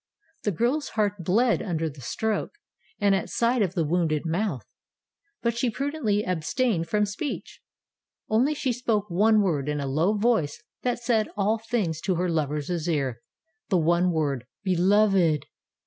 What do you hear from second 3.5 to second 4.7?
of the wounded mouth,